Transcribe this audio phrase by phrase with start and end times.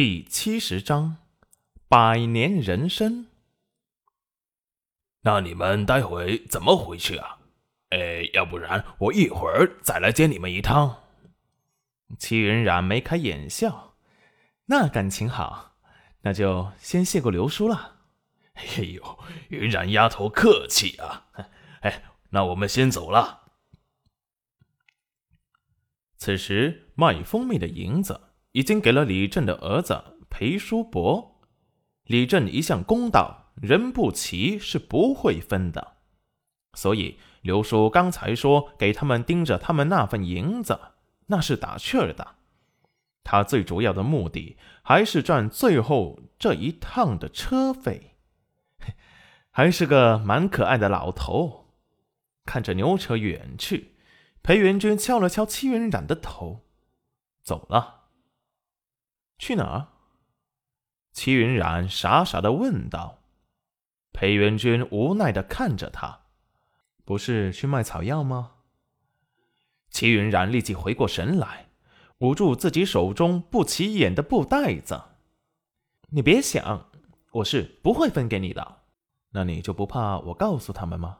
[0.00, 1.16] 第七十章，
[1.88, 3.26] 百年人参。
[5.22, 7.40] 那你们待会怎么回去啊？
[7.88, 11.02] 哎，要不然我一会儿再来接你们一趟。
[12.16, 13.96] 齐云染眉开眼笑，
[14.66, 15.74] 那感情好，
[16.20, 17.96] 那就先谢过刘叔了。
[18.54, 19.18] 哎呦，
[19.48, 21.26] 云染丫头客气啊！
[21.80, 23.50] 哎，那我们先走了。
[26.16, 28.27] 此时卖蜂蜜的银子。
[28.52, 31.40] 已经给了李正的儿子裴叔伯。
[32.04, 35.96] 李正一向公道，人不齐是不会分的。
[36.74, 40.78] 所以刘叔刚才说给他们盯着他们那份银子，
[41.26, 42.36] 那是打趣儿的。
[43.24, 48.16] 他最主要的目的还是赚最后这一趟的车费。
[49.50, 51.66] 还是个蛮可爱的老头。
[52.46, 53.96] 看着牛车远去，
[54.42, 56.64] 裴元君敲了敲戚云染的头，
[57.42, 57.97] 走了。
[59.38, 59.88] 去哪儿？
[61.12, 63.20] 齐云染傻傻的问道。
[64.12, 66.22] 裴元君无奈的看着他，
[67.04, 68.52] 不是去卖草药吗？
[69.90, 71.68] 齐云染立即回过神来，
[72.18, 75.00] 捂住自己手中不起眼的布袋子。
[76.10, 76.90] 你别想，
[77.32, 78.78] 我是不会分给你的。
[79.30, 81.18] 那你就不怕我告诉他们吗？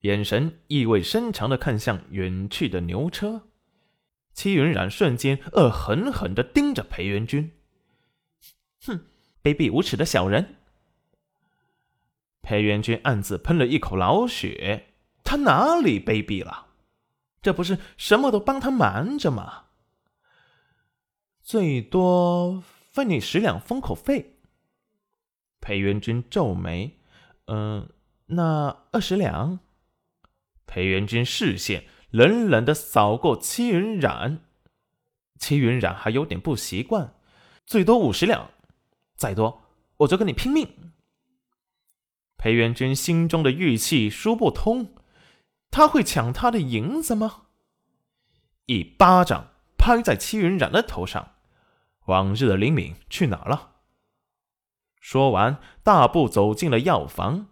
[0.00, 3.48] 眼神意味深长的看向远去的牛车。
[4.36, 7.50] 戚云染瞬间恶狠狠地盯着裴元君，
[8.84, 9.06] 哼，
[9.42, 10.56] 卑鄙无耻的小人！
[12.42, 14.88] 裴元君暗自喷了一口老血，
[15.24, 16.66] 他哪里卑鄙了？
[17.40, 19.64] 这不是什么都帮他瞒着吗？
[21.42, 24.36] 最多分你十两封口费。
[25.60, 26.98] 裴元君皱眉，
[27.46, 27.88] 嗯，
[28.26, 29.60] 那二十两？
[30.66, 31.86] 裴元君视线。
[32.10, 34.40] 冷冷的扫过戚云染，
[35.38, 37.14] 戚云染还有点不习惯，
[37.66, 38.50] 最多五十两，
[39.16, 39.62] 再多
[39.98, 40.92] 我就跟你拼命。
[42.38, 44.94] 裴元君心中的郁气说不通，
[45.70, 47.42] 他会抢他的银子吗？
[48.66, 51.32] 一巴掌拍在戚云染的头上，
[52.06, 53.72] 往日的灵敏去哪了？
[55.00, 57.48] 说完，大步走进了药房。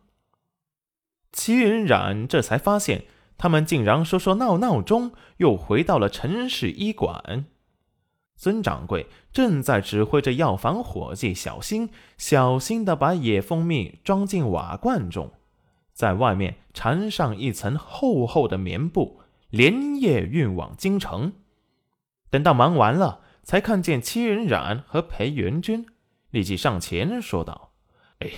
[1.32, 3.06] 戚云染这才发现。
[3.44, 7.44] 他们竟然说说闹闹中又回到了陈氏医馆。
[8.36, 15.30] 孙掌柜正在指挥着药房伙计小心小心地把野蜂蜜装进瓦罐中，
[15.92, 21.34] 在外面缠上一层厚厚的棉布，连夜运往京城。
[22.30, 25.84] 等到忙完了，才看见戚云染和裴元君，
[26.30, 27.72] 立即上前说道
[28.20, 28.34] ：“哎呦，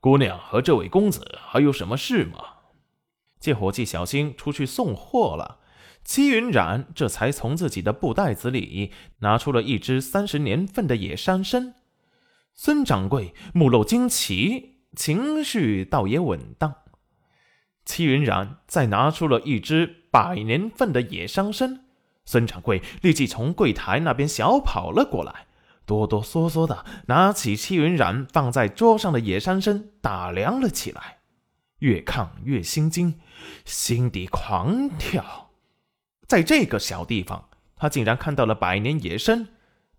[0.00, 2.38] 姑娘和这位公子还有什么事吗？”
[3.40, 5.58] 借伙计小心出去送货了，
[6.04, 11.74] 戚云染这才从自己的布袋子里拿出了一只三十年份的野山参。
[12.54, 16.74] 孙掌柜目露惊奇，情绪倒也稳当。
[17.86, 21.86] 戚云染再拿出了一只百年份的野山参，
[22.26, 25.46] 孙掌柜立即从柜台那边小跑了过来，
[25.86, 31.19] 哆哆嗦嗦的拿起戚云染放在桌上的野山参打量了起来。
[31.80, 33.20] 越看越心惊，
[33.66, 35.50] 心底狂跳。
[36.26, 39.48] 在这个小地方，他竟然看到了百年野参，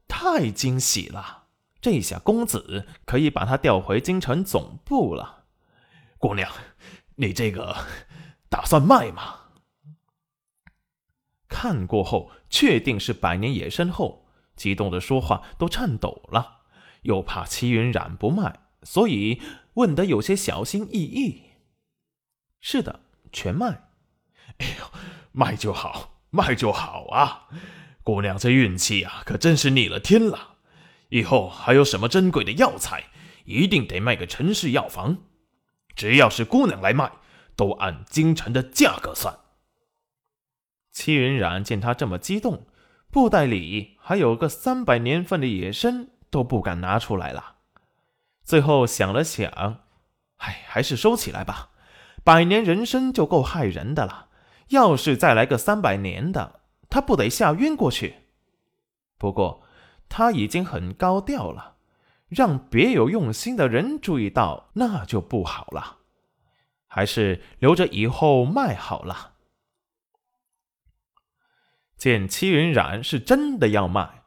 [0.08, 1.44] 太惊喜了！
[1.82, 5.46] 这下公子可以把他调回京城总部了。
[6.18, 6.50] 姑娘，
[7.16, 7.76] 你这个
[8.50, 9.36] 打算卖吗？
[11.50, 16.62] 看过后确定是百年野参后，激动的说话都颤抖了，
[17.02, 19.42] 又怕齐云染不卖，所以
[19.74, 21.42] 问得有些小心翼翼。
[22.62, 23.02] 是的，
[23.32, 23.90] 全卖。
[24.60, 24.92] 哎呦，
[25.32, 27.48] 卖就好，卖就好啊！
[28.04, 30.58] 姑娘这运气啊，可真是逆了天了。
[31.10, 33.06] 以后还有什么珍贵的药材，
[33.46, 35.18] 一定得卖给陈氏药房。
[35.96, 37.12] 只要是姑娘来卖，
[37.56, 39.40] 都按京城的价格算。
[40.92, 42.68] 戚云染见他这么激动，
[43.10, 47.56] 布袋里还有个三百年份的野参，都不敢拿出来了。
[48.44, 49.84] 最后想了想，
[50.38, 51.72] 唉，还是收起来吧。
[52.24, 54.28] 百年人参就够害人的了，
[54.70, 58.16] 要是再来个三百年的，他不得吓晕过去？
[59.18, 59.64] 不过
[60.08, 61.78] 他已经很高调了，
[62.28, 65.98] 让别有用心的人注意到，那就不好了。
[66.86, 69.34] 还是留着以后卖好了。
[71.98, 74.24] 见戚云染是真的要卖，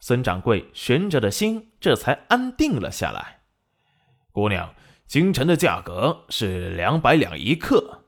[0.00, 3.40] 孙掌柜悬着的心这才安定了下来。
[4.32, 4.74] 姑娘。
[5.08, 8.04] 京城的价格是两百两一克，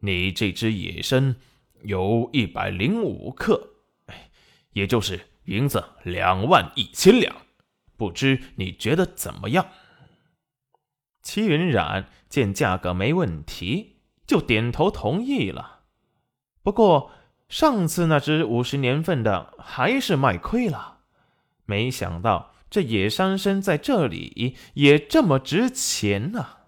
[0.00, 1.34] 你这只野参
[1.82, 3.70] 有一百零五克，
[4.74, 7.34] 也就是银子两万一千两。
[7.96, 9.66] 不知你觉得怎么样？
[11.22, 13.96] 齐云冉见价格没问题，
[14.26, 15.84] 就点头同意了。
[16.62, 17.12] 不过
[17.48, 20.98] 上次那只五十年份的还是卖亏了，
[21.64, 26.61] 没想到这野山参在这里也这么值钱呢。